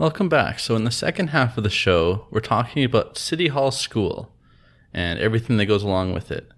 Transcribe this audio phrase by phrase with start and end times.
[0.00, 0.58] Welcome back.
[0.60, 4.32] So, in the second half of the show, we're talking about City Hall School
[4.94, 6.50] and everything that goes along with it.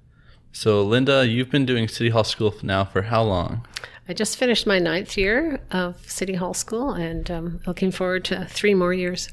[0.52, 3.66] So, Linda, you've been doing City Hall School now for how long?
[4.08, 8.44] I just finished my ninth year of City Hall School and um, looking forward to
[8.44, 9.28] three more years.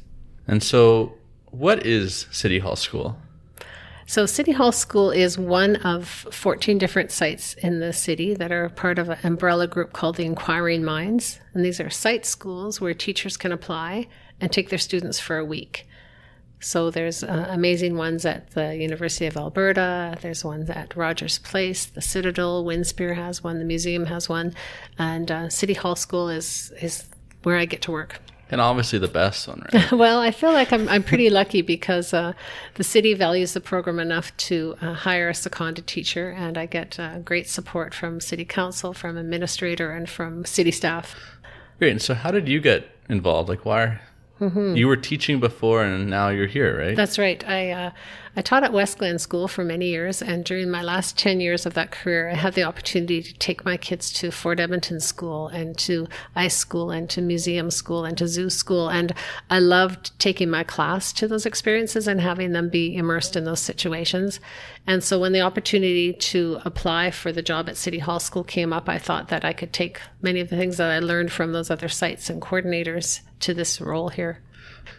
[0.48, 1.14] And so,
[1.52, 3.16] what is City Hall School?
[4.10, 8.70] So, City Hall School is one of 14 different sites in the city that are
[8.70, 11.40] part of an umbrella group called the Inquiring Minds.
[11.54, 14.08] And these are site schools where teachers can apply
[14.42, 15.88] and take their students for a week.
[16.60, 20.18] So there's uh, amazing ones at the University of Alberta.
[20.20, 24.56] There's ones at Rogers Place, the Citadel, Winspear has one, the museum has one,
[24.98, 27.06] and uh, City Hall School is is
[27.44, 28.20] where I get to work.
[28.52, 29.92] And obviously the best one, right?
[30.04, 32.34] well, I feel like I'm, I'm pretty lucky because uh,
[32.76, 37.00] the city values the program enough to uh, hire a seconded teacher, and I get
[37.00, 41.16] uh, great support from city council, from administrator, and from city staff.
[41.78, 41.92] Great.
[41.92, 43.50] And so, how did you get involved?
[43.50, 44.00] Like, why
[44.40, 44.76] Mm-hmm.
[44.76, 46.96] You were teaching before, and now you're here, right?
[46.96, 47.44] That's right.
[47.48, 47.92] I uh,
[48.38, 51.66] I taught at West Glen School for many years, and during my last ten years
[51.66, 55.50] of that career, I had the opportunity to take my kids to Fort Edmonton School
[55.50, 59.14] and to ice school and to museum school and to zoo school, and
[59.50, 63.60] I loved taking my class to those experiences and having them be immersed in those
[63.60, 64.40] situations.
[64.88, 68.72] And so, when the opportunity to apply for the job at City Hall School came
[68.72, 71.52] up, I thought that I could take many of the things that I learned from
[71.52, 74.42] those other sites and coordinators to this role here.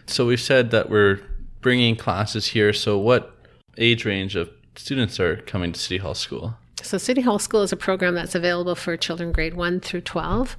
[0.07, 1.19] So we said that we're
[1.61, 2.73] bringing classes here.
[2.73, 3.35] So what
[3.77, 6.55] age range of students are coming to City Hall School?
[6.83, 10.57] So, City Hall School is a program that's available for children grade 1 through 12.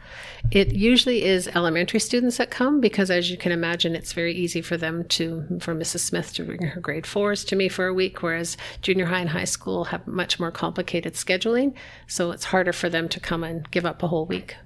[0.52, 4.62] It usually is elementary students that come because, as you can imagine, it's very easy
[4.62, 6.00] for them to, for Mrs.
[6.00, 9.30] Smith to bring her grade 4s to me for a week, whereas junior high and
[9.30, 11.74] high school have much more complicated scheduling.
[12.06, 14.56] So, it's harder for them to come and give up a whole week.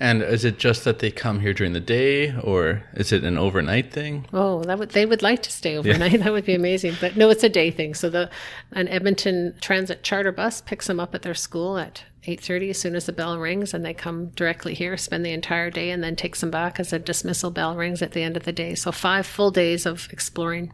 [0.00, 3.36] And is it just that they come here during the day, or is it an
[3.36, 4.26] overnight thing?
[4.32, 6.12] Oh, that would they would like to stay overnight.
[6.12, 6.18] Yeah.
[6.24, 6.96] That would be amazing.
[7.00, 7.94] But no, it's a day thing.
[7.94, 8.30] So the
[8.72, 12.94] an Edmonton Transit charter bus picks them up at their school at 8:30 as soon
[12.94, 16.16] as the bell rings and they come directly here spend the entire day and then
[16.16, 18.92] takes them back as a dismissal bell rings at the end of the day so
[18.92, 20.70] five full days of exploring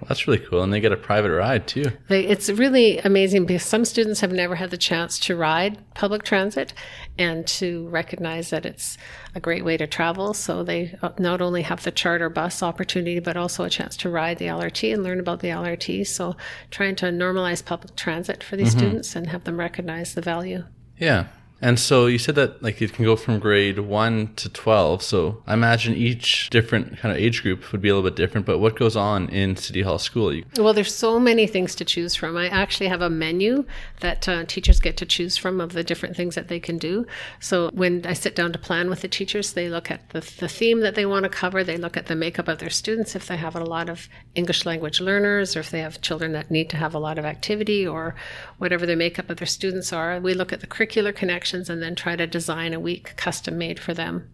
[0.00, 0.62] well, that's really cool.
[0.62, 1.92] And they get a private ride too.
[2.08, 6.72] It's really amazing because some students have never had the chance to ride public transit
[7.18, 8.96] and to recognize that it's
[9.34, 10.32] a great way to travel.
[10.32, 14.08] So they uh, not only have the charter bus opportunity, but also a chance to
[14.08, 16.06] ride the LRT and learn about the LRT.
[16.06, 16.34] So
[16.70, 18.78] trying to normalize public transit for these mm-hmm.
[18.78, 20.64] students and have them recognize the value.
[20.96, 21.26] Yeah.
[21.62, 25.02] And so you said that like it can go from grade one to 12.
[25.02, 28.46] So I imagine each different kind of age group would be a little bit different,
[28.46, 30.40] but what goes on in City Hall School?
[30.56, 32.36] Well, there's so many things to choose from.
[32.36, 33.64] I actually have a menu
[34.00, 37.06] that uh, teachers get to choose from of the different things that they can do.
[37.40, 40.48] So when I sit down to plan with the teachers, they look at the, the
[40.48, 41.62] theme that they want to cover.
[41.62, 44.64] They look at the makeup of their students, if they have a lot of English
[44.64, 47.86] language learners or if they have children that need to have a lot of activity
[47.86, 48.14] or
[48.58, 50.18] whatever the makeup of their students are.
[50.20, 53.80] We look at the curricular connection and then try to design a week custom made
[53.80, 54.28] for them.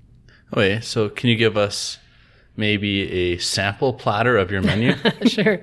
[0.52, 1.98] Okay, so can you give us
[2.56, 4.94] maybe a sample platter of your menu?
[5.26, 5.60] sure.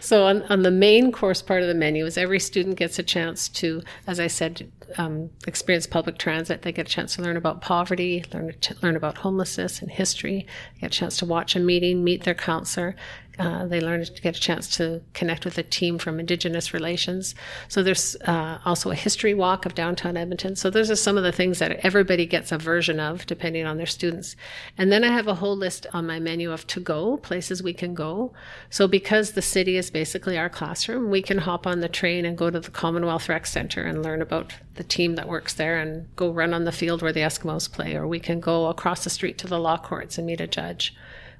[0.00, 3.02] So on, on the main course part of the menu is every student gets a
[3.02, 6.62] chance to, as I said, um, experience public transit.
[6.62, 10.46] They get a chance to learn about poverty, learn to learn about homelessness and history.
[10.74, 12.96] They get a chance to watch a meeting, meet their councilor,
[13.38, 17.34] uh, they learn to get a chance to connect with a team from Indigenous Relations.
[17.68, 20.54] So there's uh, also a history walk of downtown Edmonton.
[20.56, 23.76] So those are some of the things that everybody gets a version of, depending on
[23.76, 24.36] their students.
[24.78, 27.72] And then I have a whole list on my menu of to go places we
[27.72, 28.32] can go.
[28.70, 32.38] So because the city is basically our classroom, we can hop on the train and
[32.38, 36.14] go to the Commonwealth Rec Center and learn about the team that works there and
[36.16, 39.10] go run on the field where the Eskimos play, or we can go across the
[39.10, 40.94] street to the law courts and meet a judge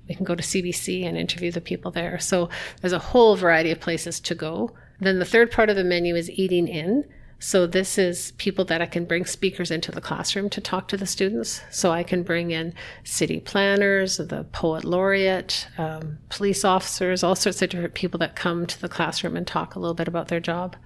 [0.08, 2.18] we can go to CBC and interview the people there.
[2.18, 2.48] So
[2.80, 4.70] there's a whole variety of places to go.
[5.00, 7.04] Then the third part of the menu is eating in.
[7.38, 10.96] So this is people that I can bring speakers into the classroom to talk to
[10.96, 11.60] the students.
[11.70, 17.60] So I can bring in city planners, the poet laureate, um, police officers, all sorts
[17.60, 20.40] of different people that come to the classroom and talk a little bit about their
[20.40, 20.76] job.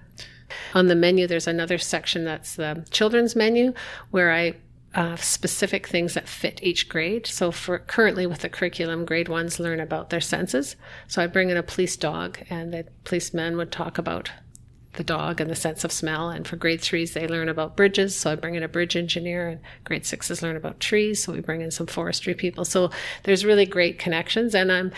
[0.73, 3.73] On the menu, there's another section that's the children's menu
[4.11, 4.55] where I
[4.95, 7.27] uh, specific things that fit each grade.
[7.27, 10.75] So for currently with the curriculum, grade ones learn about their senses.
[11.07, 14.31] So I bring in a police dog, and the policeman would talk about
[14.93, 16.29] the dog and the sense of smell.
[16.29, 18.15] And for grade threes, they learn about bridges.
[18.15, 21.23] So I bring in a bridge engineer, and grade sixes learn about trees.
[21.23, 22.65] So we bring in some forestry people.
[22.65, 22.89] So
[23.23, 24.91] there's really great connections, and I'm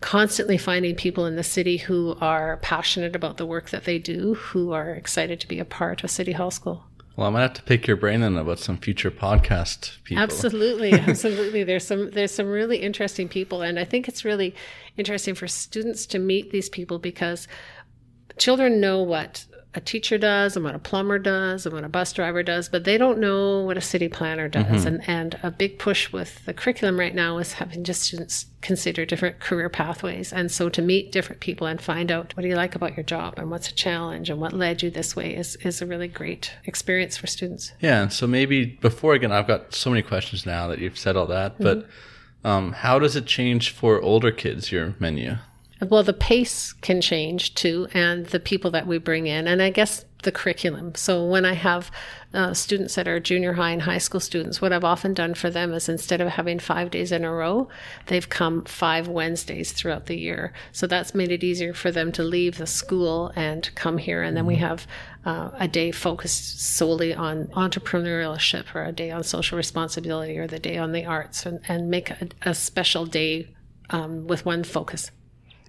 [0.00, 4.34] constantly finding people in the city who are passionate about the work that they do,
[4.34, 6.84] who are excited to be a part of City Hall School.
[7.18, 10.22] Well, I might have to pick your brain then about some future podcast people.
[10.22, 11.64] Absolutely, absolutely.
[11.64, 14.54] There's some there's some really interesting people, and I think it's really
[14.96, 17.48] interesting for students to meet these people because
[18.36, 22.12] children know what a teacher does and what a plumber does and what a bus
[22.12, 24.84] driver does, but they don't know what a city planner does.
[24.84, 24.86] Mm-hmm.
[24.86, 29.04] And, and a big push with the curriculum right now is having just students consider
[29.04, 30.32] different career pathways.
[30.32, 33.04] And so to meet different people and find out what do you like about your
[33.04, 36.08] job and what's a challenge and what led you this way is, is a really
[36.08, 37.72] great experience for students.
[37.80, 38.02] Yeah.
[38.02, 41.26] And so maybe before again, I've got so many questions now that you've said all
[41.26, 41.62] that, mm-hmm.
[41.62, 41.86] but
[42.48, 45.36] um, how does it change for older kids, your menu?
[45.80, 49.70] Well, the pace can change too, and the people that we bring in, and I
[49.70, 50.94] guess the curriculum.
[50.96, 51.92] So when I have
[52.34, 55.48] uh, students that are junior high and high school students, what I've often done for
[55.48, 57.68] them is instead of having five days in a row,
[58.06, 60.52] they've come five Wednesdays throughout the year.
[60.72, 64.22] So that's made it easier for them to leave the school and come here.
[64.22, 64.64] And then we mm-hmm.
[64.64, 64.86] have
[65.24, 70.58] uh, a day focused solely on entrepreneurship or a day on social responsibility or the
[70.58, 73.54] day on the arts and, and make a, a special day
[73.90, 75.12] um, with one focus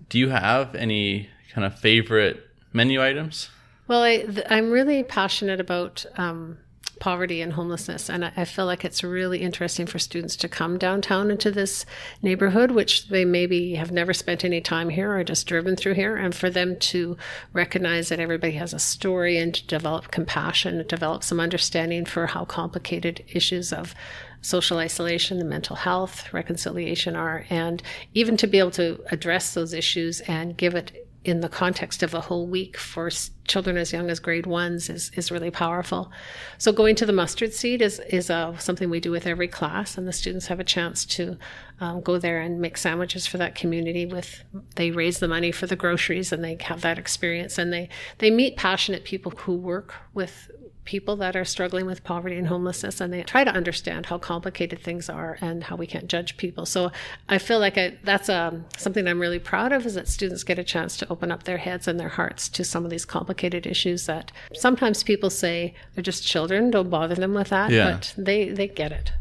[0.10, 3.50] do you have any kind of favorite menu items?
[3.88, 6.58] Well, I, am really passionate about um,
[7.00, 10.78] poverty and homelessness, and I, I, feel like it's really interesting for students to come
[10.78, 11.86] downtown into this
[12.22, 16.16] neighborhood, which they maybe have never spent any time here or just driven through here,
[16.16, 17.18] and for them to
[17.54, 22.46] recognize that everybody has a story and to develop compassion, develop some understanding for how
[22.46, 23.96] complicated issues of
[24.42, 29.74] social isolation and mental health, reconciliation are, and even to be able to address those
[29.74, 33.10] issues and give it in the context of a whole week for
[33.46, 36.12] children as young as grade ones is, is really powerful.
[36.58, 39.98] So going to the mustard seed is, is uh, something we do with every class
[39.98, 41.38] and the students have a chance to
[41.82, 44.44] um, go there and make sandwiches for that community with,
[44.76, 47.90] they raise the money for the groceries and they have that experience and they,
[48.20, 50.50] they meet passionate people who work with
[50.90, 54.82] people that are struggling with poverty and homelessness and they try to understand how complicated
[54.82, 56.92] things are and how we can't judge people so
[57.30, 60.58] i feel like I, that's um, something i'm really proud of is that students get
[60.58, 63.68] a chance to open up their heads and their hearts to some of these complicated
[63.68, 67.92] issues that sometimes people say they're just children don't bother them with that yeah.
[67.92, 69.12] but they they get it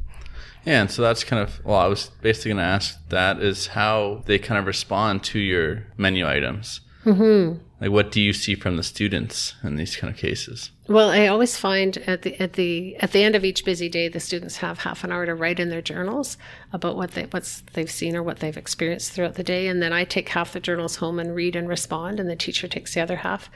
[0.65, 3.69] yeah, and so that's kind of well, I was basically going to ask that is
[3.69, 6.81] how they kind of respond to your menu items.
[7.09, 7.59] Mm-hmm.
[7.81, 10.73] Like, what do you see from the students in these kind of cases?
[10.89, 14.09] Well, I always find at the at the at the end of each busy day,
[14.09, 16.37] the students have half an hour to write in their journals
[16.73, 19.93] about what they what's they've seen or what they've experienced throughout the day, and then
[19.93, 23.01] I take half the journals home and read and respond, and the teacher takes the
[23.01, 23.49] other half.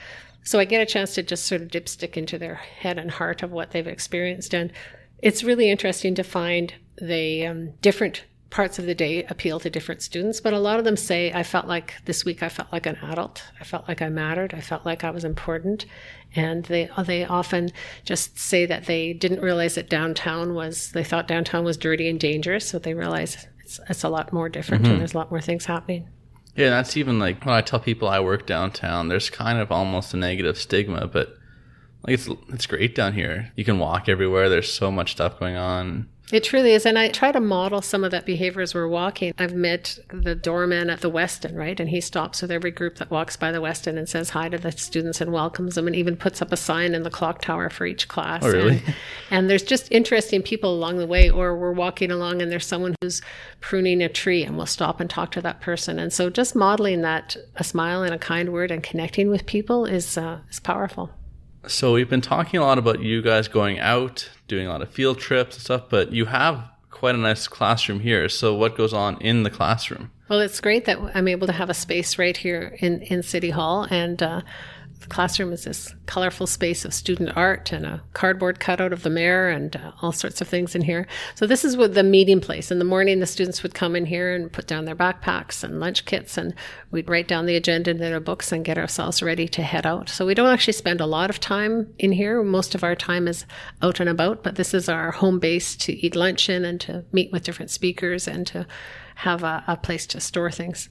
[0.44, 3.42] So I get a chance to just sort of dipstick into their head and heart
[3.42, 4.72] of what they've experienced, and
[5.20, 10.02] it's really interesting to find the um, different parts of the day appeal to different
[10.02, 12.84] students, but a lot of them say, I felt like this week I felt like
[12.84, 13.42] an adult.
[13.58, 14.52] I felt like I mattered.
[14.52, 15.86] I felt like I was important.
[16.36, 17.70] And they, they often
[18.04, 22.20] just say that they didn't realize that downtown was, they thought downtown was dirty and
[22.20, 22.68] dangerous.
[22.68, 24.92] So they realize it's, it's a lot more different mm-hmm.
[24.92, 26.06] and there's a lot more things happening.
[26.54, 30.12] Yeah, that's even like when I tell people I work downtown, there's kind of almost
[30.12, 31.34] a negative stigma, but
[32.06, 33.50] like it's it's great down here.
[33.56, 34.50] You can walk everywhere.
[34.50, 36.08] There's so much stuff going on.
[36.32, 36.86] It truly is.
[36.86, 39.34] And I try to model some of that behavior as we're walking.
[39.38, 41.78] I've met the doorman at the Westin, right?
[41.78, 44.56] And he stops with every group that walks by the Westin and says hi to
[44.56, 47.68] the students and welcomes them and even puts up a sign in the clock tower
[47.68, 48.42] for each class.
[48.42, 48.76] Oh, really?
[48.86, 48.94] And,
[49.30, 52.94] and there's just interesting people along the way, or we're walking along and there's someone
[53.02, 53.20] who's
[53.60, 55.98] pruning a tree and we'll stop and talk to that person.
[55.98, 59.84] And so just modeling that, a smile and a kind word and connecting with people
[59.84, 61.10] is, uh, is powerful.
[61.66, 64.90] So we've been talking a lot about you guys going out, doing a lot of
[64.90, 68.28] field trips and stuff, but you have quite a nice classroom here.
[68.28, 70.10] So what goes on in the classroom?
[70.28, 73.50] Well, it's great that I'm able to have a space right here in, in City
[73.50, 73.86] Hall.
[73.90, 74.42] And uh,
[75.02, 79.10] the classroom is this colorful space of student art and a cardboard cutout of the
[79.10, 81.06] mayor and uh, all sorts of things in here.
[81.34, 82.70] So this is what the meeting place.
[82.70, 85.80] In the morning, the students would come in here and put down their backpacks and
[85.80, 86.54] lunch kits, and
[86.90, 90.08] we'd write down the agenda in their books and get ourselves ready to head out.
[90.08, 92.42] So we don't actually spend a lot of time in here.
[92.42, 93.44] Most of our time is
[93.82, 97.04] out and about, but this is our home base to eat lunch in and to
[97.12, 98.66] meet with different speakers and to
[99.16, 100.88] have a, a place to store things.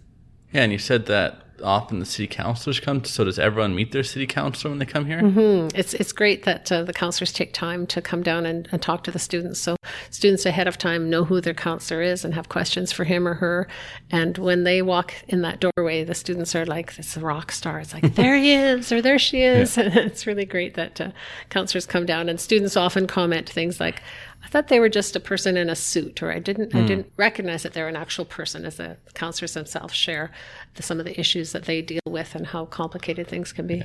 [0.53, 3.03] Yeah, and you said that often the city councilors come.
[3.03, 5.22] So does everyone meet their city councilor when they come here?
[5.22, 5.75] Mm-hmm.
[5.77, 9.03] It's it's great that uh, the councilors take time to come down and, and, talk
[9.03, 9.60] to the students.
[9.60, 9.75] So
[10.10, 13.36] students ahead of time know who their councilor is and have questions for him or
[13.36, 13.68] her.
[14.10, 17.80] And when they walk in that doorway, the students are like, "It's a rock star."
[17.80, 19.89] It's like, "There he is," or "There she is." Yeah.
[19.94, 21.12] it's really great that uh,
[21.50, 24.01] councilors come down, and students often comment things like,
[24.43, 26.71] I thought they were just a person in a suit, or I didn't.
[26.71, 26.75] Mm.
[26.75, 26.88] I hmm.
[26.88, 30.31] didn't recognize that they're an actual person, as the councilors themselves share
[30.75, 33.83] the, some of the issues that they deal with and how complicated things can be.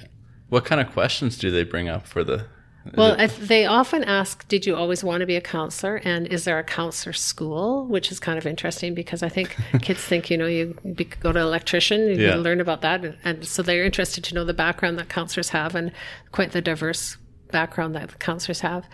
[0.48, 2.46] What kind of questions do they bring up for the
[2.94, 6.44] Well, I, they often ask, "Did you always want to be a councilor?" And is
[6.44, 7.86] there a councilor school?
[7.86, 11.32] Which is kind of interesting because I think kids think you know you be, go
[11.32, 12.36] to an electrician, you Yeah.
[12.36, 15.92] learn about that, and so they're interested to know the background that councilors have and
[16.32, 17.18] quite the diverse
[17.50, 18.86] background that the councilors have.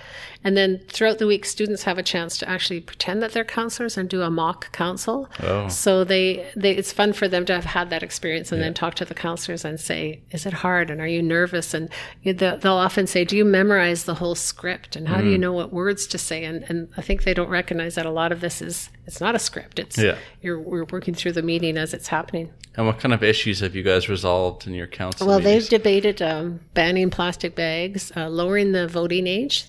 [0.45, 3.97] And then throughout the week, students have a chance to actually pretend that they're councilors
[3.97, 5.29] and do a mock council.
[5.43, 5.69] Oh.
[5.69, 8.95] So they, they it's fun for them to have had that experience and then talk
[8.97, 10.91] to the councilors and say, "Is it hard?
[10.91, 11.89] And are you nervous?" And
[12.25, 14.97] they'll they'll often say, "Do you memorize the whole script?
[14.97, 15.41] And how do you Mm.
[15.41, 18.33] know what words to say?" And and I think they don't recognize that a lot
[18.33, 19.79] of this is it's not a script.
[19.79, 20.17] It's Yeah.
[20.43, 22.51] you're we're working through the meeting as it's happening.
[22.77, 25.27] And what kind of issues have you guys resolved in your council?
[25.27, 25.69] Well, meetings?
[25.69, 29.67] they've debated um, banning plastic bags, uh, lowering the voting age.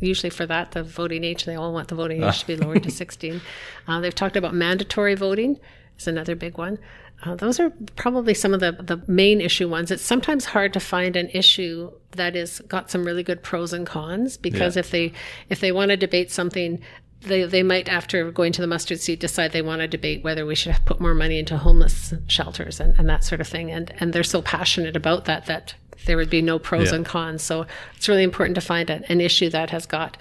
[0.00, 2.82] Usually, for that, the voting age, they all want the voting age to be lowered
[2.82, 3.40] to 16.
[3.88, 5.58] Uh, they've talked about mandatory voting,
[5.98, 6.78] is another big one.
[7.24, 9.90] Uh, those are probably some of the, the main issue ones.
[9.90, 13.86] It's sometimes hard to find an issue that is got some really good pros and
[13.86, 14.80] cons because Yeah.
[14.80, 15.12] if they
[15.48, 16.82] if they want to debate something,
[17.24, 20.46] they, they might after going to the mustard seed decide they want to debate whether
[20.46, 23.70] we should put more money into homeless shelters and, and that sort of thing.
[23.70, 25.74] And and they're so passionate about that that
[26.06, 26.96] there would be no pros Yeah.
[26.96, 27.42] and cons.
[27.42, 27.66] So
[27.96, 30.16] it's really important to find a, an issue that has got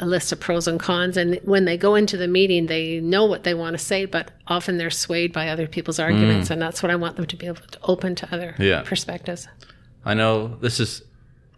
[0.00, 1.16] a list of pros and cons.
[1.16, 4.30] And when they go into the meeting, they know what they want to say, but
[4.46, 6.04] often they're swayed by other people's mm.
[6.04, 6.50] arguments.
[6.50, 8.82] And that's what I want them to be able to open to other Yeah.
[8.84, 9.46] perspectives.
[10.04, 11.02] I know this is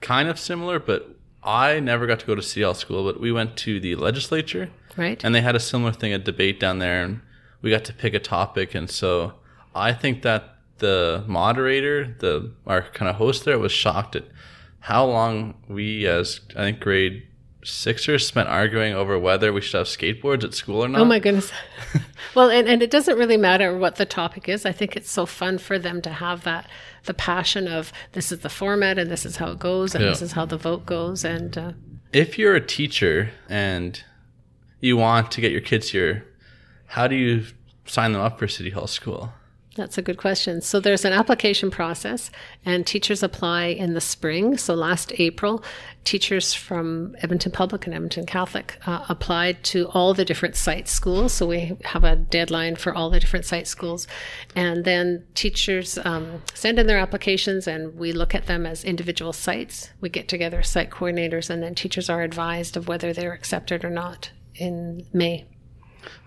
[0.01, 1.09] kind of similar, but
[1.45, 5.23] I never got to go to Hall School, but we went to the legislature Right?
[5.25, 7.21] and they had a similar thing, a debate down there, and
[7.63, 8.75] we got to pick a topic.
[8.75, 9.35] And so
[9.75, 14.25] I think that the moderator, the our kind of host there, was shocked at
[14.81, 17.23] how long we, as I think grade
[17.65, 21.01] sixers, spent arguing over whether we should have skateboards at school or not.
[21.01, 21.53] Oh my goodness.
[22.35, 24.67] well, and, and it doesn't really matter what the topic is.
[24.67, 26.69] I think it's so fun for them to have that,
[27.05, 30.11] the passion of this is the format and this is how it goes and Yeah.
[30.11, 31.25] this is how the vote goes.
[31.25, 31.73] And uh,
[32.13, 34.03] if you're a teacher and
[34.81, 36.25] you want to get your kids here,
[36.87, 37.45] how do you
[37.87, 39.33] sign them up for City Hall School?
[39.75, 40.61] That's a good question.
[40.61, 42.31] So there's an application process,
[42.63, 44.59] and teachers apply in the spring.
[44.59, 45.65] So last April,
[46.05, 51.33] teachers from Edmonton Public and Edmonton Catholic uh, applied to all the different site schools.
[51.33, 54.07] So we have a deadline for all the different site schools,
[54.55, 59.33] and then teachers um, send in their applications, and we look at them as individual
[59.33, 59.89] sites.
[60.03, 63.91] We get together site coordinators, and then teachers are advised of whether they're accepted or
[63.91, 65.47] not in May.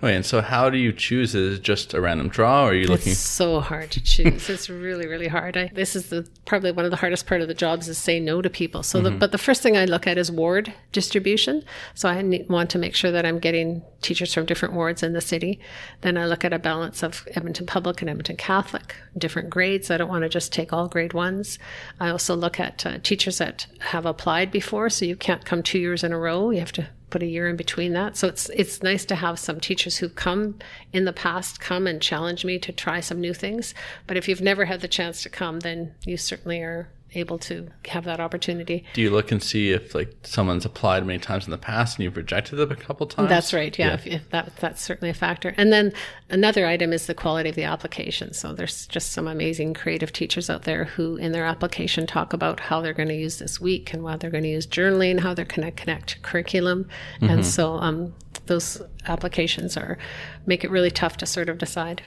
[0.01, 1.34] Wait, and so how do you choose?
[1.34, 3.13] Is it just a random draw, or are you looking?
[3.13, 4.50] It's so hard to choose.
[4.50, 5.58] it's really, really hard.
[5.58, 8.20] I, this is the probably one of the hardest part of the jobs is say
[8.20, 8.84] no to people.
[8.84, 11.63] So, the, but the first thing I look at is ward distribution.
[11.94, 15.13] So I need, want to make sure that I'm getting teachers from different wards in
[15.13, 15.60] the city.
[16.01, 19.89] Then I look at a balance of Edmonton Public and Edmonton Catholic, different grades.
[19.89, 21.58] I don't want to just take all grade ones.
[22.00, 24.89] I also look at uh, teachers that have applied before.
[24.89, 26.51] So you can't come two years in a row.
[26.51, 28.17] You have to put a year in between that.
[28.17, 30.60] So it's it's nice to have some teachers who come
[30.91, 33.74] in the past come and challenge me to try some new things.
[34.05, 37.69] But if you've never had the chance to come, then you certainly are able to
[37.88, 38.84] have that opportunity.
[38.93, 42.03] Do you look and see if like someone's applied many times in the past and
[42.03, 43.29] you've rejected them a couple times?
[43.29, 43.77] That's right.
[43.77, 45.53] Yeah, If, if that that's certainly a factor.
[45.57, 45.93] And then
[46.29, 48.34] another item is the quality of the application.
[48.34, 52.60] So there's just some amazing creative teachers out there who, in their application, talk about
[52.60, 55.34] how they're going to use this week and how they're going to use journaling, how
[55.34, 56.88] they're going to connect curriculum,
[57.22, 58.13] and so um,
[58.45, 59.98] those applications are
[60.45, 62.03] make it really tough to sort of decide.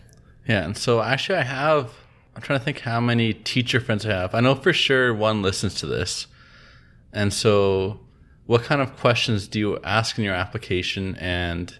[0.46, 1.90] Yeah, and so actually, I have.
[2.38, 4.32] I'm trying to think how many teacher friends I have.
[4.32, 6.28] I know for sure one listens to this,
[7.12, 7.98] and so
[8.46, 11.76] what kind of questions do you ask in your application, and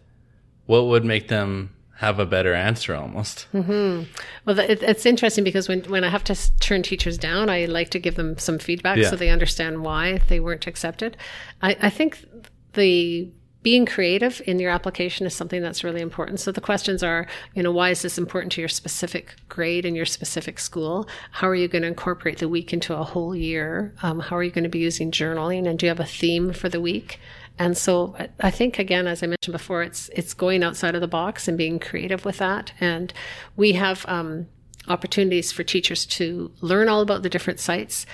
[0.67, 3.47] what would make them have a better answer almost?
[3.55, 4.11] Mm-hmm.
[4.47, 7.91] Well, it, it's interesting because when, when I have to turn teachers down, I like
[7.91, 9.11] to give them some feedback Yeah.
[9.11, 11.17] so they understand why they weren't accepted.
[11.63, 12.25] I, I think
[12.73, 13.31] the
[13.63, 16.39] being creative in your application is something that's really important.
[16.41, 19.97] So the questions are, you know, why is this important to your specific grade and
[19.97, 21.09] your specific school?
[21.33, 23.93] How are you going to incorporate the week into a whole year?
[24.03, 25.69] Um, how are you going to be using journaling?
[25.69, 27.19] And do you have a theme for the week?
[27.59, 31.09] And so I- think again, as I mentioned before, it's it's going outside of the
[31.09, 32.73] box and being creative with that.
[32.81, 33.13] And
[33.57, 34.47] we have um,
[34.87, 38.07] opportunities for teachers to learn all about the different sites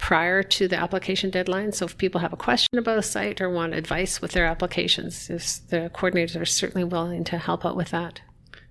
[0.00, 1.72] prior to the application deadline.
[1.72, 5.28] So if people have a question about a site or want advice with their applications,
[5.28, 8.22] the coordinators are certainly willing to help out with that.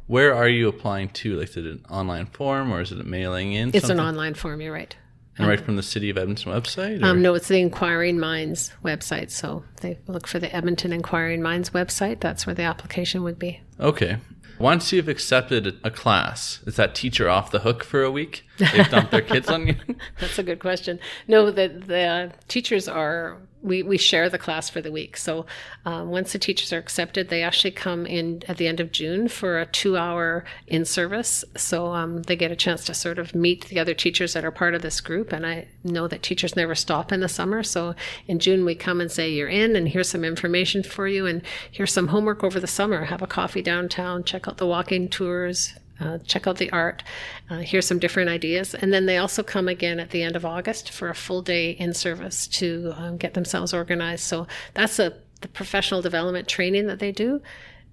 [0.07, 1.39] Where are you applying to?
[1.39, 3.69] Like, is it an online form or is it a mailing in?
[3.69, 3.99] It's something?
[3.99, 4.59] an online form.
[4.59, 4.95] You're right.
[5.37, 7.01] And right from the City of Edmonton website?
[7.01, 9.29] Um, no, it's the Inquiring Minds website.
[9.29, 12.19] So they look for the Edmonton Inquiring Minds website.
[12.19, 13.61] That's where the application would be.
[13.79, 14.17] Okay.
[14.57, 18.45] Once you've accepted a class, is that teacher off the hook for a week?
[18.57, 19.75] They've dumped their kids on you?
[20.19, 20.99] That's a good question.
[21.27, 25.17] No, the, the teachers are we, we share the class for the week.
[25.17, 25.45] So
[25.85, 29.27] um, once the teachers are accepted, they actually come in at the end of June
[29.27, 31.43] for a two hour in service.
[31.57, 34.51] So um, they get a chance to sort of meet the other teachers that are
[34.51, 35.33] part of this group.
[35.33, 37.63] And I know that teachers never stop in the summer.
[37.63, 37.95] So
[38.27, 41.41] in June, we come and say, You're in, and here's some information for you, and
[41.69, 43.05] here's some homework over the summer.
[43.05, 47.03] Have a coffee downtown, check out the walking tours, uh, check out the art,
[47.49, 48.73] uh, hear some different ideas.
[48.73, 51.71] And then they also come again at the end of August for a full day
[51.71, 54.23] in service to um, get themselves organized.
[54.23, 57.41] So that's a, the professional development training that they do.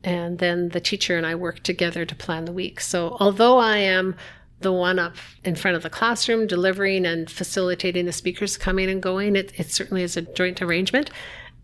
[0.04, 2.80] And then the teacher and I work together to plan the week.
[2.80, 4.14] So although I am
[4.60, 9.02] the one up in front of the classroom delivering and facilitating the speakers coming and
[9.02, 11.10] going, it, it certainly is a joint arrangement.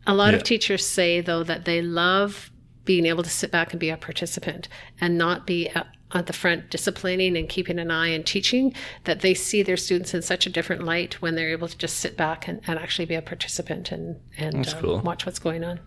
[0.07, 0.39] A lot yeah.
[0.39, 2.51] of teachers say, though, that they love
[2.85, 4.69] being able to sit back and be a participant
[5.01, 5.69] and not be
[6.15, 8.75] at the front disciplining and keeping an eye and teaching
[9.05, 11.99] that they see their students in such a different light when they're able to just
[11.99, 14.99] sit back and, and actually be a participant and, and uh, cool.
[15.01, 15.81] watch what's going on.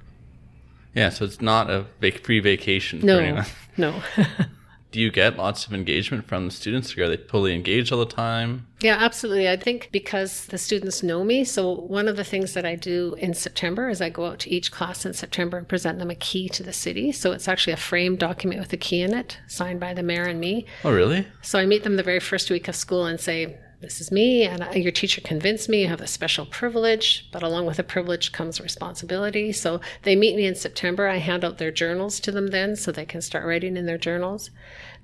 [0.95, 3.43] Yeah, so it's not a vac- free vacation no,
[3.77, 4.01] No.
[4.95, 6.97] do you get lots of engagement from the students?
[6.97, 8.65] Are they fully engaged all the time?
[8.79, 9.49] Yeah, absolutely.
[9.49, 11.43] I think because the students know me.
[11.43, 14.49] So, one of the things that I do in September is I go out to
[14.49, 17.11] each class in September and present them a key to the city.
[17.11, 20.23] So, it's actually a framed document with a key in it, signed by the mayor
[20.23, 20.65] and me.
[20.85, 21.27] Oh, really?
[21.41, 24.43] So, I meet them the very first week of school and say, this is me,
[24.43, 28.31] and your teacher convinced me you have a special privilege, but along with the privilege
[28.31, 29.51] comes responsibility.
[29.51, 31.07] So they meet me in September.
[31.07, 33.97] I hand out their journals to them then so they can start writing in their
[33.97, 34.49] journals.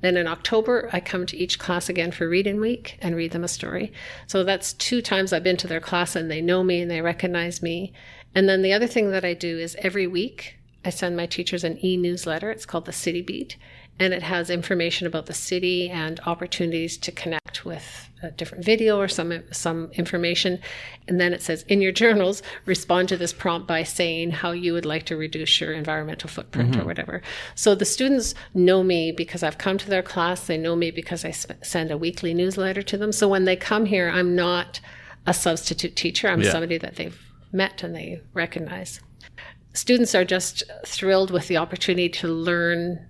[0.02, 3.44] Then in October, I come to each class again for reading week and read them
[3.44, 3.94] a story.
[4.26, 7.02] So that's two times I've been to their class and they know me and they
[7.02, 7.94] recognize me.
[8.34, 11.64] And then the other thing that I do is every week I send my teachers
[11.64, 12.50] an e newsletter.
[12.50, 13.58] It's called the City Beat
[14.02, 19.00] and it has information about the city and opportunities to connect with a different video
[19.00, 20.60] or some some information.
[21.08, 24.74] And then it says in your journals respond to this prompt by saying how you
[24.74, 26.82] would like to reduce your environmental footprint mm-hmm.
[26.82, 27.22] or whatever.
[27.54, 30.48] So the students know me because I've come to their class.
[30.48, 33.12] They know me because I sp- send a weekly newsletter to them.
[33.12, 34.80] So when they come here I'm not
[35.28, 36.28] a substitute teacher.
[36.28, 36.52] I'm yeah.
[36.52, 37.22] somebody that they've
[37.52, 39.00] met and they recognize.
[39.74, 43.08] Students are just thrilled with the opportunity to learn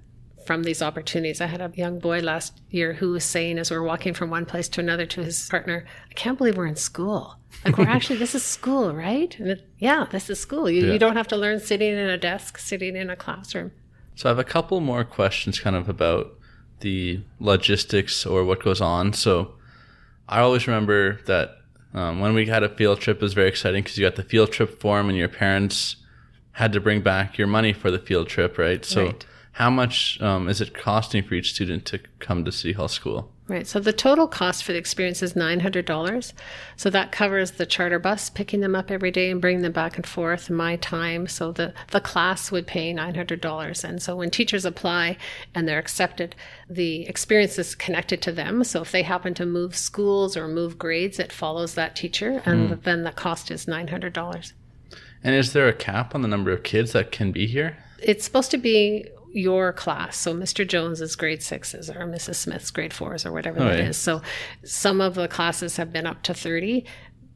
[0.51, 1.39] from these opportunities.
[1.39, 4.29] I had a young boy last year who was saying, as we are walking from
[4.29, 7.37] one place to another to his partner, I can't believe we're in school.
[7.63, 9.33] Like, we're actually, this is school, right?
[9.39, 10.69] And it, yeah, this is school.
[10.69, 10.91] You, yeah.
[10.91, 13.71] you don't have to learn sitting in a desk, sitting in a classroom.
[14.15, 16.33] So, I have a couple more questions kind of about
[16.81, 19.13] the logistics or what goes on.
[19.13, 19.53] So,
[20.27, 21.59] I always remember that
[21.93, 24.23] um, when we had a field trip, it was very exciting because you got the
[24.23, 25.95] field trip form and your parents
[26.51, 28.83] had to bring back your money for the field trip, right?
[28.83, 32.73] So, right how much um, is it costing for each student to come to City
[32.73, 33.31] Hall School?
[33.51, 33.67] Right.
[33.67, 36.33] So the total cost for the experience is $900.
[36.77, 39.97] So that covers the charter bus, picking them up every day and bringing them back
[39.97, 41.27] and forth, my time.
[41.27, 43.83] So the, the class would pay $900.
[43.83, 45.17] And so when teachers apply
[45.53, 46.33] and they're accepted,
[46.69, 48.63] the experience is connected to them.
[48.63, 52.41] So if they happen to move schools or move grades, it follows that teacher.
[52.45, 52.83] And mm.
[52.83, 54.53] then the cost is $900.
[55.25, 57.77] And is there a cap on the number of kids that can be here?
[58.01, 60.17] It's supposed to be your class.
[60.17, 60.67] So Mr.
[60.67, 62.35] Jones is grade sixes or Mrs.
[62.35, 63.89] Smith's grade fours or whatever oh, that yeah.
[63.89, 63.97] is.
[63.97, 64.21] So
[64.63, 66.85] some of the classes have been up to 30.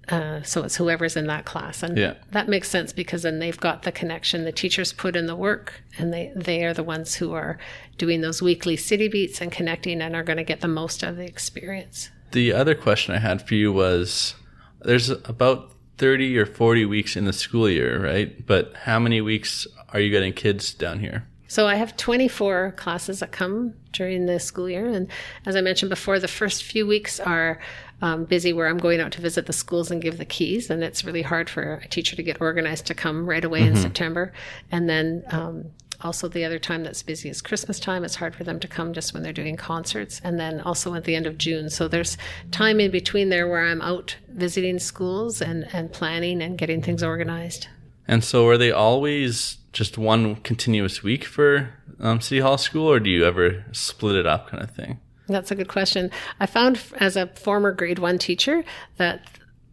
[0.08, 1.82] Uh, so it's whoever's in that class.
[1.82, 2.14] And yeah.
[2.32, 4.44] that makes sense because then they've got the connection.
[4.44, 7.58] The teachers put in the work and they, they are the ones who are
[7.98, 11.16] doing those weekly city beats and connecting and are going to get the most of
[11.18, 12.10] the experience.
[12.32, 14.36] The other question I had for you was
[14.82, 18.46] there's about 30 or 40 weeks in the school year, right?
[18.46, 21.28] But how many weeks are you getting kids down here?
[21.48, 24.88] So I have 24 classes that come during the school year.
[24.88, 25.08] And
[25.46, 27.60] as I mentioned before, the first few weeks are
[28.02, 30.70] um, busy where I'm going out to visit the schools and give the keys.
[30.70, 33.76] And it's really hard for a teacher to get organized to come right away mm-hmm.
[33.76, 34.34] in September.
[34.72, 35.66] And then um,
[36.02, 38.04] also the other time that's busy is Christmas time.
[38.04, 40.20] It's hard for them to come just when they're doing concerts.
[40.24, 41.70] And then also at the end of June.
[41.70, 42.18] So there's
[42.52, 47.04] time in between there where I'm out visiting schools and, and planning and getting things
[47.04, 47.68] organized.
[48.08, 53.00] And so are they always just one continuous week for um, City Hall School, or
[53.00, 55.02] do you ever split it up kind of thing?
[55.28, 56.12] That's a good question.
[56.40, 58.64] I found as a former grade one teacher
[58.98, 59.28] that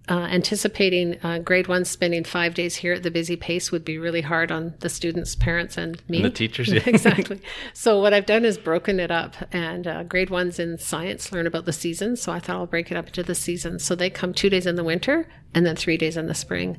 [0.09, 3.97] uh, anticipating uh, grade one spending five days here at the busy pace would be
[3.97, 6.17] really hard on the students, parents, and me.
[6.17, 6.83] And the teachers, yeah.
[6.85, 7.41] exactly.
[7.73, 11.47] So what I've done is broken it up, and uh, grade ones in science learn
[11.47, 12.21] about the seasons.
[12.21, 13.85] So I thought I'll break it up into the seasons.
[13.85, 16.79] So they come two days in the winter and then three days in the spring.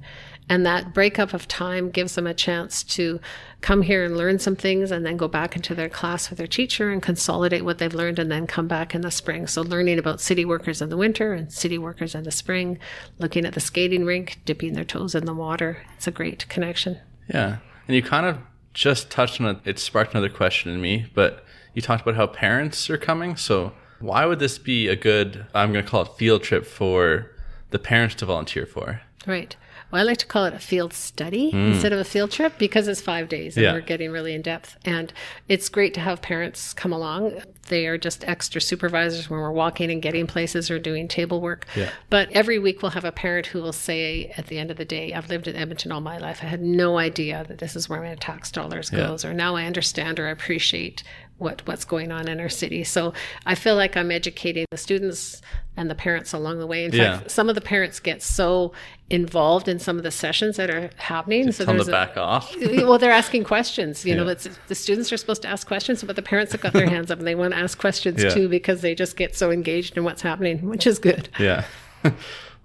[0.49, 3.19] And that breakup of time gives them a chance to
[3.61, 6.47] come here and learn some things and then go back into their class with their
[6.47, 9.47] teacher and consolidate what they've learned and then come back in the spring.
[9.47, 12.77] So learning about city workers in the winter and city workers in the spring,
[13.19, 15.77] looking at the skating rink, dipping their toes in the water.
[15.95, 16.99] It's a great connection.
[17.29, 17.57] Yeah.
[17.87, 18.37] And you kind of
[18.73, 19.57] just touched on it.
[19.63, 23.37] It sparked another question in me, but you talked about how parents are coming.
[23.37, 27.31] So why would this be a good, I'm going to call it field trip for
[27.69, 29.01] the parents to volunteer for?
[29.25, 29.55] Right.
[29.93, 31.73] Well, I like to call it a field study mm.
[31.73, 33.73] instead of a field trip because it's five days and yeah.
[33.73, 34.75] we're getting really in depth.
[34.83, 35.13] And
[35.47, 37.43] it's great to have parents come along.
[37.67, 41.67] They are just extra supervisors when we're walking and getting places or doing table work.
[41.75, 41.91] Yeah.
[42.09, 44.85] But every week we'll have a parent who will say at the end of the
[44.85, 46.39] day, I've lived in Edmonton all my life.
[46.41, 48.97] I had no idea that this is where my tax dollars yeah.
[48.97, 51.03] goes, or now I understand or I appreciate
[51.37, 52.83] what what's going on in our city.
[52.83, 53.13] So
[53.45, 55.41] I feel like I'm educating the students
[55.75, 56.85] and the parents along the way.
[56.85, 57.17] In yeah.
[57.17, 58.73] fact, some of the parents get so
[59.09, 61.45] involved in some of the sessions that are happening.
[61.45, 62.55] Just so there's to back off.
[62.61, 64.05] well, they're asking questions.
[64.05, 64.23] You yeah.
[64.23, 66.89] know, it's, the students are supposed to ask questions, but the parents have got their
[66.89, 68.29] hands up and they want to ask questions yeah.
[68.29, 71.29] too because they just get so engaged in what's happening, which is good.
[71.39, 71.65] Yeah.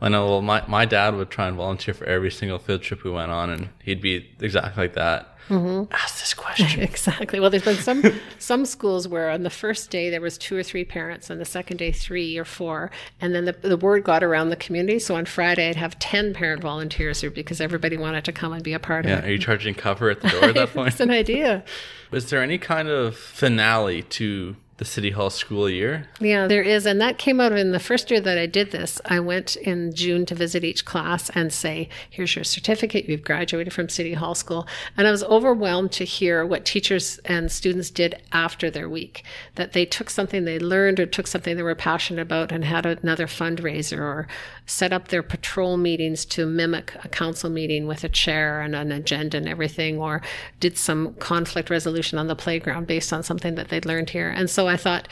[0.00, 0.26] I know.
[0.26, 3.32] Well, my, my dad would try and volunteer for every single field trip we went
[3.32, 5.38] on, and he'd be exactly like that.
[5.48, 5.92] Mm-hmm.
[5.92, 6.80] Ask this question.
[6.82, 7.40] exactly.
[7.40, 8.02] Well, there's been some
[8.38, 11.44] some schools where on the first day there was two or three parents, and the
[11.44, 14.98] second day three or four, and then the, the word got around the community.
[14.98, 18.62] So on Friday I'd have ten parent volunteers here because everybody wanted to come and
[18.62, 19.18] be a part yeah.
[19.18, 19.28] of it.
[19.28, 20.88] Are you charging cover at the door at that point?
[20.88, 21.64] It's an idea.
[22.10, 26.06] Was there any kind of finale to the City Hall school year?
[26.20, 26.86] Yeah, there is.
[26.86, 29.00] And that came out in the first year that I did this.
[29.04, 33.08] I went in June to visit each class and say, here's your certificate.
[33.08, 34.68] You've graduated from City Hall School.
[34.96, 39.24] And I was overwhelmed to hear what teachers and students did after their week,
[39.56, 42.86] that they took something they learned or took something they were passionate about and had
[42.86, 44.28] another fundraiser or
[44.64, 48.92] set up their patrol meetings to mimic a council meeting with a chair and an
[48.92, 50.22] agenda and everything, or
[50.60, 54.28] did some conflict resolution on the playground based on something that they'd learned here.
[54.28, 55.08] And so I thought,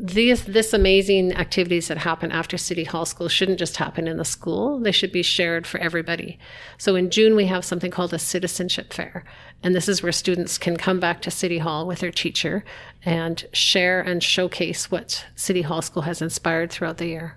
[0.00, 4.24] these this amazing activities that happen after city hall school shouldn't just happen in the
[4.24, 4.78] school.
[4.78, 6.38] They should be shared for everybody.
[6.76, 9.24] So in june we have something called a citizenship fair.
[9.60, 12.64] And this is where students can come back to city hall with their teacher
[13.04, 17.36] and share and showcase what city hall school has inspired throughout the year.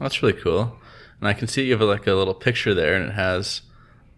[0.00, 0.76] That's really cool.
[1.20, 3.60] And I can see you have like a little picture there, and it has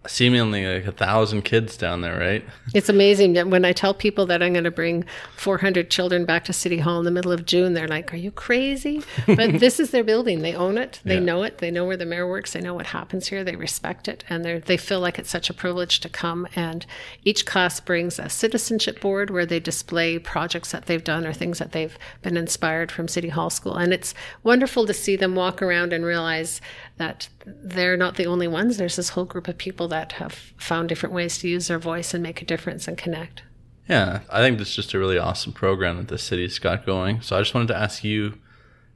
[0.07, 2.45] seemingly like a thousand kids down there, right?
[2.75, 5.05] It's amazing that when I tell people that I'm going to bring
[5.37, 8.31] 400 children back to City Hall in the middle of June, they're like, "Are you
[8.31, 11.21] crazy?" But this is their building; they own it, they yeah.
[11.21, 14.09] know it, they know where the mayor works, they know what happens here, they respect
[14.09, 16.49] it, and they they feel like it's such a privilege to come.
[16.57, 16.85] And
[17.25, 21.59] each class brings a citizenship board where they display projects that they've done or things
[21.59, 25.63] that they've been inspired from City Hall School, and it's wonderful to see them walk
[25.63, 26.61] around and realize
[26.97, 28.77] that they're not the only ones.
[28.77, 32.15] There's this whole group of people that have found different ways to use their voice
[32.15, 33.43] and make a difference and connect.
[33.89, 37.21] Yeah, I think this is just a really awesome program that the city's got going.
[37.21, 38.39] So I just wanted to ask you,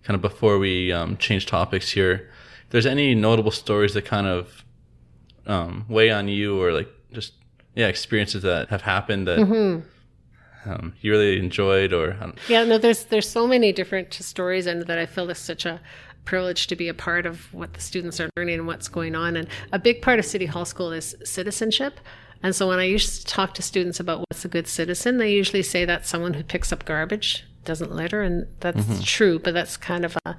[0.02, 2.30] kind of before we um, change topics here,
[2.64, 4.64] if there's any notable stories that kind of
[5.46, 7.34] um, weigh on you or like just
[7.74, 10.70] yeah experiences that have happened that mm-hmm.
[10.70, 12.16] um, you really enjoyed or
[12.48, 15.80] yeah no there's there's so many different stories and that I feel is such a
[16.26, 19.36] privileged to be a part of what the students are learning and what's going on.
[19.36, 21.98] And a big part of City Hall School is citizenship.
[22.42, 25.32] And so when I used to talk to students about what's a good citizen, they
[25.32, 29.00] usually say that's someone who picks up garbage, doesn't litter, and that's mm-hmm.
[29.02, 30.36] true, but that's kind of a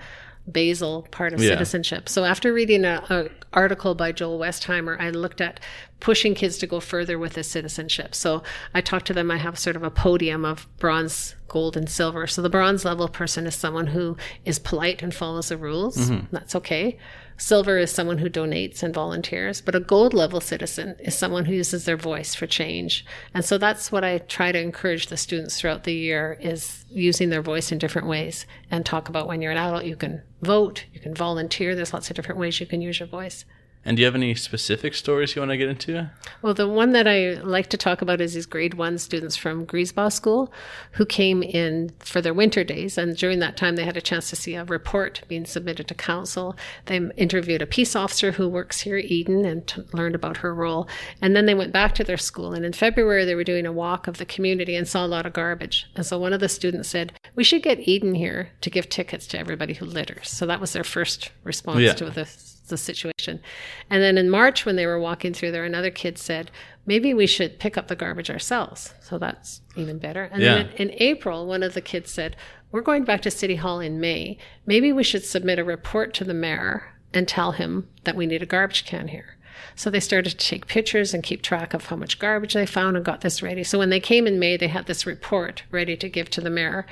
[0.52, 1.50] basal part of yeah.
[1.50, 2.08] citizenship.
[2.08, 5.60] So after reading an article by Joel Westheimer, I looked at
[6.00, 8.16] pushing kids to go further with this citizenship.
[8.16, 9.32] So I talked to them.
[9.32, 12.28] I have sort of a podium of bronze, gold, and silver.
[12.28, 15.98] So the bronze level person is someone who is polite and follows the rules.
[15.98, 16.28] Mm-hmm.
[16.32, 16.98] That's okay.
[17.40, 21.54] Silver is someone who donates and volunteers, but a gold level citizen is someone who
[21.54, 23.06] uses their voice for change.
[23.34, 27.30] And so that's what I try to encourage the students throughout the year is using
[27.30, 30.86] their voice in different ways and talk about when you're an adult, you can vote,
[30.92, 31.76] you can volunteer.
[31.76, 33.46] There's lots of different ways you can use your voice.
[33.88, 36.10] And do you have any specific stories you want to get into?
[36.42, 39.66] Well, the one that I like to talk about is these grade one students from
[39.66, 40.52] Griesbach School
[40.92, 42.98] who came in for their winter days.
[42.98, 45.94] And during that time, they had a chance to see a report being submitted to
[45.94, 46.58] council.
[46.88, 50.90] They interviewed a peace officer who works here, Eden, and t- learned about her role.
[51.22, 52.52] And then they went back to their school.
[52.52, 55.26] And in February, they were doing a walk of the community and saw a lot
[55.26, 55.90] of garbage.
[55.96, 59.28] And so one of the students said, We should get Eden here to give tickets
[59.28, 60.30] to everybody who litters.
[60.30, 61.94] So that was their first response yeah.
[61.94, 63.42] to this the situation.
[63.90, 66.52] And then in March, when they were walking through there, another kid said,
[66.86, 68.94] maybe we should pick up the garbage ourselves.
[69.02, 70.24] So that's even better.
[70.32, 70.56] And yeah.
[70.56, 72.36] then in, in April, one of the kids said,
[72.72, 74.38] we're going back to City Hall in May.
[74.66, 78.44] Maybe we should submit a report to the mayor and tell him that we need
[78.44, 79.38] a garbage can here.
[79.76, 82.96] So they started to take pictures and keep track of how much garbage they found
[82.96, 83.64] and got this ready.
[83.64, 86.50] So when they came in May, they had this report ready to give to the
[86.50, 86.86] mayor.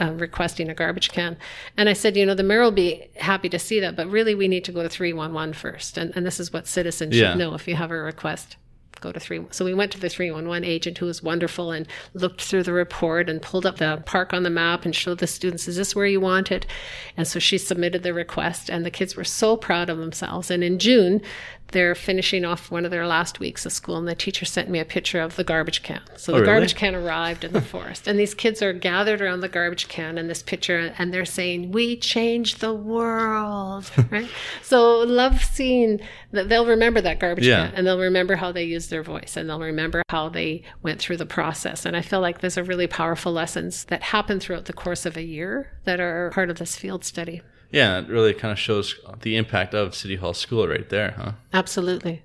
[0.00, 1.36] Uh, requesting a garbage can.
[1.76, 4.34] And I said, you know, the mayor will be happy to see that, but really
[4.34, 5.98] we need to go to 311 first.
[5.98, 7.32] And, and this is what citizens Yeah.
[7.32, 8.56] should know if you have a request.
[9.00, 9.44] Go to three.
[9.50, 13.28] So we went to the 311 agent who was wonderful and looked through the report
[13.28, 16.06] and pulled up the park on the map and showed the students, is this where
[16.06, 16.66] you want it?
[17.16, 20.50] And so she submitted the request and the kids were so proud of themselves.
[20.50, 21.20] And in June,
[21.72, 24.78] they're finishing off one of their last weeks of school and the teacher sent me
[24.78, 26.00] a picture of the garbage can.
[26.16, 26.46] So oh, the Oh, really?
[26.52, 30.16] garbage can arrived in the forest and these kids are gathered around the garbage can
[30.18, 34.28] in this picture and they're saying, we changed the world, right?
[34.62, 36.00] So love seeing
[36.32, 37.66] that they'll remember that garbage Yeah.
[37.68, 41.00] can and they'll remember how they used their voice and they'll remember how they went
[41.00, 41.84] through the process.
[41.84, 45.16] And I feel like there's a really powerful lessons that happen throughout the course of
[45.16, 47.42] a year that are part of this field study.
[47.70, 51.32] Yeah, it really kind of shows the impact of City Hall School right there, huh?
[51.52, 52.22] Absolutely.